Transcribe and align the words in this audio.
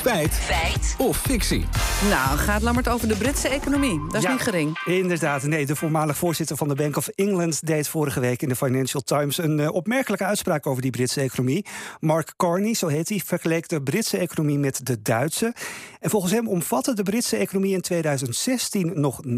Feit. 0.00 0.32
Feit. 0.34 0.94
Of 0.98 1.16
fictie. 1.16 1.64
Nou, 2.08 2.38
gaat 2.38 2.62
Lammert 2.62 2.88
over 2.88 3.08
de 3.08 3.16
Britse 3.16 3.48
economie. 3.48 4.00
Dat 4.06 4.14
is 4.14 4.22
Ja, 4.22 4.32
niet 4.32 4.40
gering. 4.40 4.82
Inderdaad, 4.84 5.42
nee. 5.42 5.66
De 5.66 5.76
voormalig 5.76 6.16
voorzitter 6.16 6.56
van 6.56 6.68
de 6.68 6.74
Bank 6.74 6.96
of 6.96 7.08
England 7.08 7.66
deed 7.66 7.88
vorige 7.88 8.20
week 8.20 8.42
in 8.42 8.48
de 8.48 8.56
Financial 8.56 9.02
Times 9.02 9.38
een 9.38 9.60
eh, 9.60 9.72
opmerkelijke 9.72 10.24
uitspraak 10.24 10.66
over 10.66 10.82
die 10.82 10.90
Britse 10.90 11.20
economie. 11.20 11.66
Mark 12.00 12.32
Carney, 12.36 12.74
zo 12.74 12.86
heet 12.86 13.08
hij, 13.08 13.22
vergeleek 13.24 13.68
de 13.68 13.82
Britse 13.82 14.18
economie 14.18 14.58
met 14.58 14.86
de 14.86 15.02
Duitse. 15.02 15.54
En 16.00 16.10
volgens 16.10 16.32
hem 16.32 16.48
omvatte 16.48 16.94
de 16.94 17.02
Britse 17.02 17.36
economie 17.36 17.74
in 17.74 17.80
2016 17.80 18.92
nog 18.94 19.20
90% 19.26 19.30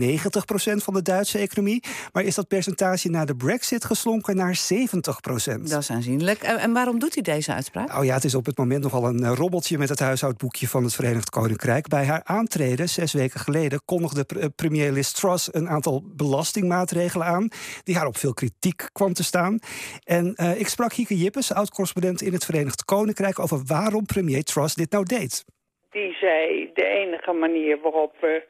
van 0.77 0.95
de 0.95 1.03
Duitse 1.03 1.39
economie. 1.39 1.83
Maar 2.13 2.23
is 2.23 2.35
dat 2.35 2.49
percentage 2.49 3.09
na 3.09 3.25
de 3.25 3.37
Brexit 3.37 3.85
geslonken 3.85 4.37
naar 4.37 4.61
70%. 4.73 5.61
Dat 5.63 5.81
is 5.81 5.91
aanzienlijk. 5.91 6.43
En, 6.43 6.59
en 6.59 6.73
waarom 6.73 6.99
doet 6.99 7.15
hij 7.15 7.23
deze 7.23 7.53
uitspraak? 7.53 7.89
Nou 7.89 8.05
ja, 8.05 8.15
het 8.15 8.25
is 8.25 8.35
op 8.35 8.47
het 8.47 8.57
moment 8.59 8.83
nogal 8.83 9.07
een 9.07 9.25
eh, 9.25 9.33
robbeltje 9.35 9.79
met 9.79 9.89
het 9.89 10.01
van 10.59 10.83
het 10.83 10.95
Verenigd 10.95 11.31
Koninkrijk. 11.31 11.89
Bij 11.89 12.05
haar 12.05 12.21
aantreden, 12.25 12.89
zes 12.89 13.13
weken 13.13 13.41
geleden, 13.41 13.85
kondigde 13.85 14.25
eh, 14.27 14.47
premier 14.57 14.93
Liz 14.93 15.13
Truss 15.13 15.55
een 15.55 15.69
aantal 15.69 16.03
belastingmaatregelen 16.17 17.27
aan. 17.27 17.49
die 17.85 17.97
haar 17.97 18.07
op 18.07 18.17
veel 18.17 18.35
kritiek 18.35 18.89
kwam 18.93 19.13
te 19.13 19.25
staan. 19.25 19.59
En 20.05 20.35
eh, 20.35 20.61
ik 20.61 20.69
sprak 20.69 20.93
Hieke 20.93 21.17
Jippes, 21.17 21.55
oud-correspondent 21.55 22.23
in 22.23 22.33
het 22.33 22.45
Verenigd 22.45 22.85
Koninkrijk. 22.85 23.39
over 23.39 23.61
waarom 23.67 24.07
premier 24.07 24.43
Truss 24.43 24.75
dit 24.75 24.91
nou 24.91 25.05
deed. 25.05 25.45
die 25.91 26.13
zei 26.13 26.71
de 26.75 26.85
enige 26.85 27.33
manier 27.33 27.81
waarop 27.81 28.15
we, 28.21 28.43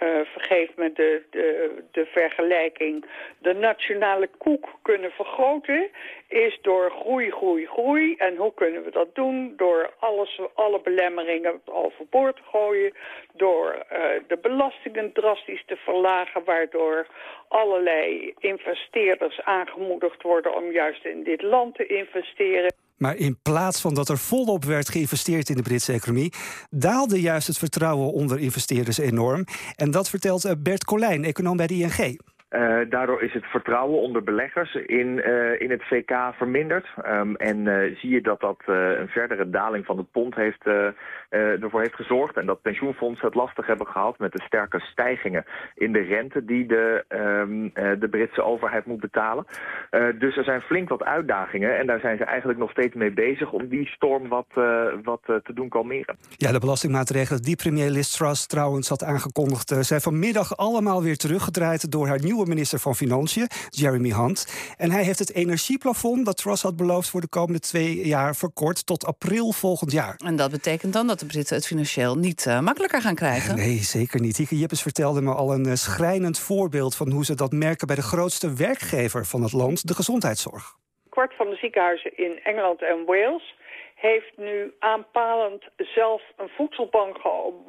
eh 0.00 0.20
vergeef 0.24 0.70
me 0.76 0.92
de, 0.92 1.22
de, 1.30 1.74
de 1.90 2.06
vergelijking, 2.06 3.04
de 3.38 3.54
nationale 3.54 4.28
koek 4.38 4.68
kunnen 4.82 5.10
vergroten, 5.10 5.90
is 6.28 6.58
door 6.62 6.90
groei, 6.90 7.30
groei, 7.30 7.66
groei. 7.66 8.14
En 8.16 8.36
hoe 8.36 8.54
kunnen 8.54 8.84
we 8.84 8.90
dat 8.90 9.14
doen? 9.14 9.52
Door 9.56 9.90
alles, 9.98 10.40
alle 10.54 10.80
belemmeringen 10.80 11.60
overboord 11.64 12.36
te 12.36 12.42
gooien, 12.42 12.92
door 13.32 13.84
eh, 13.88 14.00
de 14.26 14.36
belastingen 14.36 15.12
drastisch 15.12 15.64
te 15.66 15.76
verlagen, 15.76 16.44
waardoor 16.44 17.06
allerlei 17.48 18.34
investeerders 18.38 19.40
aangemoedigd 19.42 20.22
worden 20.22 20.54
om 20.54 20.70
juist 20.70 21.04
in 21.04 21.22
dit 21.22 21.42
land 21.42 21.74
te 21.74 21.86
investeren. 21.86 22.79
Maar 23.02 23.16
in 23.16 23.38
plaats 23.42 23.80
van 23.80 23.94
dat 23.94 24.08
er 24.08 24.18
volop 24.18 24.64
werd 24.64 24.88
geïnvesteerd 24.88 25.48
in 25.48 25.56
de 25.56 25.62
Britse 25.62 25.92
economie, 25.92 26.32
daalde 26.70 27.20
juist 27.20 27.46
het 27.46 27.58
vertrouwen 27.58 28.12
onder 28.12 28.38
investeerders 28.38 28.98
enorm. 28.98 29.44
En 29.76 29.90
dat 29.90 30.08
vertelt 30.08 30.44
eh, 30.44 30.52
Bert 30.58 30.84
Colijn, 30.84 31.24
econoom 31.24 31.56
bij 31.56 31.66
de 31.66 31.74
ING. 31.74 32.20
Eh, 32.48 32.60
daardoor 32.88 33.22
is 33.22 33.32
het 33.32 33.44
vertrouwen 33.44 34.00
onder 34.00 34.22
beleggers 34.22 34.74
in, 34.74 35.22
eh, 35.22 35.60
in 35.60 35.70
het 35.70 35.82
VK 35.82 36.12
verminderd. 36.36 36.86
Ehm, 37.02 37.34
en 37.34 37.66
eh, 37.66 37.96
zie 37.96 38.10
je 38.10 38.20
dat 38.20 38.40
dat 38.40 38.60
eh, 38.66 38.74
een 38.98 39.08
verdere 39.08 39.50
daling 39.50 39.84
van 39.84 39.96
het 39.98 40.10
pond 40.10 40.34
heeft, 40.34 40.66
eh, 40.66 40.86
eh, 41.28 41.62
ervoor 41.62 41.80
heeft 41.80 41.94
gezorgd. 41.94 42.36
En 42.36 42.46
dat 42.46 42.62
pensioenfondsen 42.62 43.26
het 43.26 43.34
lastig 43.34 43.66
hebben 43.66 43.86
gehad 43.86 44.18
met 44.18 44.32
de 44.32 44.42
sterke 44.42 44.80
stijgingen 44.80 45.44
in 45.74 45.92
de 45.92 46.00
rente 46.00 46.44
die 46.44 46.66
de, 46.66 47.04
ehm, 47.08 47.68
eh, 47.74 48.00
de 48.00 48.08
Britse 48.08 48.42
overheid 48.42 48.86
moet 48.86 49.00
betalen. 49.00 49.44
Eh, 49.90 50.04
dus 50.18 50.36
er 50.36 50.44
zijn 50.44 50.60
flink 50.60 50.88
wat 50.88 51.04
uitdagingen. 51.04 51.78
En 51.78 51.86
daar 51.86 52.00
zijn 52.00 52.16
ze 52.16 52.24
eigenlijk 52.24 52.58
nog 52.58 52.70
steeds 52.70 52.94
mee 52.94 53.12
bezig 53.12 53.52
om 53.52 53.68
die 53.68 53.86
storm 53.86 54.28
wat, 54.28 54.46
eh, 54.54 54.84
wat 55.02 55.20
eh, 55.26 55.34
te 55.36 55.52
doen 55.52 55.68
kalmeren. 55.68 56.16
Ja, 56.36 56.52
de 56.52 56.58
belastingmaatregelen 56.58 57.42
die 57.42 57.56
premier 57.56 57.90
Liz 57.90 58.10
Truss 58.10 58.46
trouwens 58.46 58.88
had 58.88 59.04
aangekondigd... 59.04 59.70
eh, 59.70 59.78
zijn 59.80 60.00
vanmiddag 60.00 60.56
allemaal 60.56 61.02
weer 61.02 61.16
teruggedraaid 61.16 61.90
door 61.92 62.06
haar 62.06 62.22
nieuwe 62.22 62.46
minister 62.46 62.69
van 62.78 62.96
Financiën, 62.96 63.48
Jeremy 63.68 64.10
Hunt. 64.10 64.46
En 64.76 64.90
hij 64.90 65.04
heeft 65.04 65.18
het 65.18 65.32
energieplafond 65.32 66.24
dat 66.24 66.36
Truss 66.36 66.62
had 66.62 66.76
beloofd 66.76 67.08
voor 67.08 67.20
de 67.20 67.28
komende 67.28 67.60
twee 67.60 68.06
jaar 68.06 68.36
verkort 68.36 68.86
tot 68.86 69.06
april 69.06 69.52
volgend 69.52 69.92
jaar. 69.92 70.20
En 70.24 70.36
dat 70.36 70.50
betekent 70.50 70.92
dan 70.92 71.06
dat 71.06 71.20
de 71.20 71.26
Britten 71.26 71.56
het 71.56 71.66
financieel 71.66 72.18
niet 72.18 72.46
eh, 72.46 72.60
makkelijker 72.60 73.02
gaan 73.02 73.14
krijgen. 73.14 73.56
Nee, 73.56 73.82
zeker 73.84 74.20
niet. 74.20 74.36
Hieke 74.36 74.58
Jippes 74.58 74.82
vertelde 74.82 75.22
me 75.22 75.34
al 75.34 75.54
een 75.54 75.66
eh, 75.66 75.74
schrijnend 75.74 76.38
voorbeeld 76.38 76.94
van 76.94 77.10
hoe 77.10 77.24
ze 77.24 77.34
dat 77.34 77.52
merken 77.52 77.86
bij 77.86 77.96
de 77.96 78.02
grootste 78.02 78.52
werkgever 78.52 79.26
van 79.26 79.42
het 79.42 79.52
land, 79.52 79.86
de 79.86 79.94
gezondheidszorg. 79.94 80.78
Kwart 81.10 81.34
van 81.36 81.50
de 81.50 81.56
ziekenhuizen 81.56 82.16
in 82.16 82.40
Engeland 82.42 82.82
en 82.82 83.04
Wales 83.04 83.54
heeft 83.94 84.36
nu 84.36 84.74
aanpalend 84.78 85.62
zelf 85.76 86.22
een 86.36 86.48
voedselbank 86.48 87.16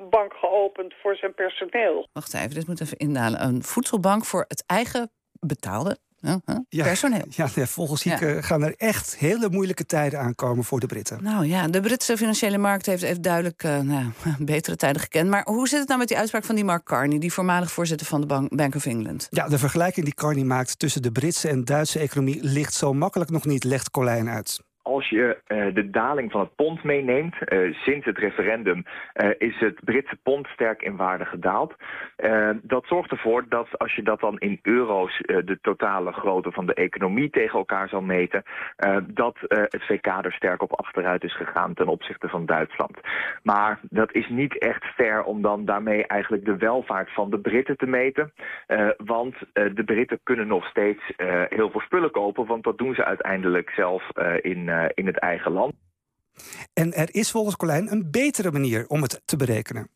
bank 0.10 0.34
geopend 0.34 0.94
voor 1.02 1.16
zijn 1.16 1.34
personeel. 1.34 2.08
Wacht 2.14 2.34
even, 2.34 2.54
dit 2.54 2.68
moet 2.68 2.82
even 2.82 2.98
indalen. 2.98 3.44
Een 3.44 3.64
voedselbank 3.64 4.26
voor 4.26 4.46
het 4.48 4.64
eigen 4.68 5.12
betaalde 5.40 5.98
huh, 6.22 6.36
huh, 6.46 6.84
personeel. 6.84 7.26
Ja, 7.30 7.50
nee, 7.56 7.66
volgens 7.66 8.04
Hieke 8.04 8.38
gaan 8.42 8.64
er 8.64 8.74
echt 8.78 9.18
hele 9.18 9.50
moeilijke 9.50 9.86
tijden 9.86 10.20
aankomen 10.20 10.64
voor 10.64 10.80
de 10.80 10.86
Britten. 10.86 11.24
Nou 11.24 11.46
ja, 11.46 11.68
de 11.68 11.80
Britse 11.80 12.18
financiële 12.18 12.58
markt 12.58 12.86
heeft, 12.86 13.02
heeft 13.02 13.24
duidelijk 13.24 13.64
eh, 13.64 13.80
nou, 13.80 14.06
betere 14.40 14.76
tijden 14.76 15.02
gekend. 15.02 15.30
Maar 15.30 15.44
hoe 15.46 15.68
zit 15.68 15.80
het 15.80 15.88
nou 15.88 16.00
met 16.00 16.08
die 16.08 16.18
uitspraak 16.18 16.44
van 16.44 16.56
die 16.56 16.64
Mark 16.64 16.84
Carney, 16.84 17.20
die 17.20 17.34
voormalig 17.34 17.72
voorzitter 17.72 18.08
van 18.08 18.22
de 18.22 18.28
Bank, 18.28 18.56
Bank 18.56 18.76
of 18.76 18.86
England? 18.86 19.28
Ja, 19.30 19.48
de 19.48 19.58
vergelijking 19.58 20.06
die 20.06 20.16
Carney 20.16 20.44
maakt 20.44 20.80
tussen 20.80 21.02
de 21.02 21.12
Britse 21.12 21.50
en 21.50 21.66
Duitse 21.66 22.00
economie 22.00 22.44
ligt 22.44 22.74
zo 22.74 22.94
makkelijk 22.94 23.30
nog 23.30 23.46
niet, 23.46 23.64
legt 23.64 23.90
Colijn 23.90 24.30
uit. 24.30 24.60
Als 25.02 25.10
je 25.10 25.38
eh, 25.48 25.74
de 25.74 25.90
daling 25.90 26.32
van 26.32 26.42
het 26.42 26.56
pond 26.56 26.84
meeneemt, 26.84 27.44
eh, 27.44 27.74
sinds 27.74 28.06
het 28.06 28.18
referendum 28.18 28.86
eh, 29.14 29.30
is 29.38 29.60
het 29.60 29.80
Britse 29.84 30.18
pond 30.24 30.48
sterk 30.48 30.82
in 30.82 30.96
waarde 30.96 31.26
gedaald. 31.26 31.76
Dat 32.62 32.86
zorgt 32.86 33.12
ervoor 33.12 33.46
dat 33.50 33.78
als 33.78 33.96
je 33.96 34.04
dat 34.04 34.20
dan 34.20 34.38
in 34.40 34.60
euro's 34.62 35.18
de 35.18 35.58
totale 35.62 36.12
grootte 36.12 36.52
van 36.52 36.66
de 36.66 36.74
economie 36.74 37.30
tegen 37.30 37.60
elkaar 37.60 37.90
zal 37.90 38.02
meten, 38.02 38.44
dat 39.08 39.38
het 39.48 39.84
VK 39.84 40.06
er 40.06 40.34
sterk 40.34 40.62
op 40.62 40.80
achteruit 40.80 41.24
is 41.24 41.36
gegaan 41.36 41.74
ten 41.74 41.88
opzichte 41.88 42.28
van 42.28 42.46
Duitsland. 42.46 42.98
Maar 43.44 43.80
dat 43.82 44.14
is 44.14 44.30
niet 44.30 44.58
echt 44.58 44.84
fair 44.86 45.24
om 45.24 45.42
dan 45.42 45.66
daarmee 45.66 46.08
eigenlijk 46.08 46.46
de 46.46 46.58
welvaart 46.58 47.14
van 47.14 47.30
de 47.30 47.40
Britten 47.40 47.78
te 47.78 47.88
meten. 47.88 48.34
Want 48.98 49.36
de 49.54 49.84
Britten 49.86 50.20
kunnen 50.24 50.48
nog 50.48 50.66
steeds 50.66 51.04
heel 51.50 51.72
veel 51.72 51.82
spullen 51.82 52.12
kopen, 52.12 52.46
want 52.46 52.64
dat 52.64 52.78
doen 52.78 52.96
ze 52.96 53.06
uiteindelijk 53.06 53.70
zelf 53.70 54.10
in, 54.42 54.70
in 54.94 55.06
het 55.06 55.20
eigen 55.20 55.52
land. 55.52 55.74
En 56.74 56.94
er 56.94 57.16
is 57.16 57.32
volgens 57.32 57.56
Colijn 57.56 57.92
een 57.92 58.12
betere 58.12 58.52
manier 58.52 58.88
om 58.88 59.02
het 59.02 59.22
te 59.26 59.36
berekenen. 59.36 59.90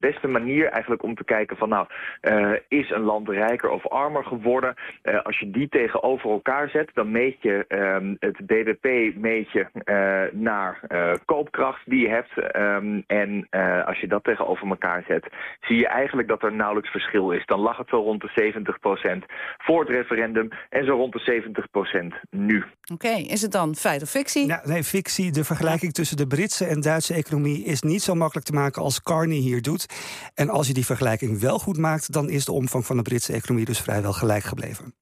Beste 0.00 0.28
manier 0.28 0.66
eigenlijk 0.66 1.02
om 1.02 1.14
te 1.14 1.24
kijken 1.24 1.56
van 1.56 1.68
nou, 1.68 1.86
eh, 2.20 2.52
is 2.68 2.90
een 2.90 3.02
land 3.02 3.28
rijker 3.28 3.70
of 3.70 3.88
armer 3.88 4.24
geworden? 4.24 4.74
Eh, 5.02 5.22
als 5.22 5.38
je 5.38 5.50
die 5.50 5.68
tegenover 5.68 6.30
elkaar 6.30 6.68
zet, 6.68 6.90
dan 6.94 7.10
meet 7.10 7.36
je 7.40 7.64
ehm, 7.68 8.14
het 8.18 8.46
BBP 8.46 9.16
meet 9.16 9.50
je, 9.52 9.66
eh, 9.84 10.40
naar 10.40 10.80
eh, 10.88 11.12
koopkracht 11.24 11.80
die 11.84 12.00
je 12.00 12.08
hebt. 12.08 12.52
Ehm, 12.52 13.00
en 13.06 13.46
eh, 13.50 13.86
als 13.86 13.98
je 13.98 14.06
dat 14.06 14.24
tegenover 14.24 14.68
elkaar 14.68 15.04
zet, 15.08 15.26
zie 15.60 15.76
je 15.76 15.86
eigenlijk 15.88 16.28
dat 16.28 16.42
er 16.42 16.52
nauwelijks 16.52 16.90
verschil 16.90 17.30
is. 17.30 17.46
Dan 17.46 17.60
lag 17.60 17.76
het 17.76 17.88
zo 17.88 17.96
rond 17.96 18.20
de 18.20 18.30
70% 18.34 19.24
voor 19.58 19.80
het 19.80 19.88
referendum 19.88 20.48
en 20.68 20.84
zo 20.84 20.94
rond 20.94 21.12
de 21.12 21.20
70% 21.20 22.14
nu. 22.30 22.64
Oké, 22.92 23.08
is 23.08 23.42
het 23.42 23.52
dan 23.52 23.74
feit 23.74 24.02
of 24.02 24.10
fictie? 24.10 24.46
Ja, 24.46 24.60
nee, 24.64 24.84
fictie. 24.84 25.32
De 25.32 25.44
vergelijking 25.44 25.92
tussen 25.92 26.16
de 26.16 26.26
Britse 26.26 26.64
en 26.64 26.80
Duitse 26.80 27.14
economie 27.14 27.64
is 27.64 27.82
niet 27.82 28.02
zo 28.02 28.14
makkelijk 28.14 28.46
te 28.46 28.52
maken 28.52 28.82
als 28.82 29.02
Carney 29.02 29.36
hier 29.36 29.62
doet. 29.62 29.86
En 30.34 30.50
als 30.50 30.66
je 30.66 30.74
die 30.74 30.86
vergelijking 30.86 31.40
wel 31.40 31.58
goed 31.58 31.76
maakt, 31.76 32.12
dan 32.12 32.30
is 32.30 32.44
de 32.44 32.52
omvang 32.52 32.86
van 32.86 32.96
de 32.96 33.02
Britse 33.02 33.32
economie 33.32 33.64
dus 33.64 33.80
vrijwel 33.80 34.12
gelijk 34.12 34.44
gebleven. 34.44 34.94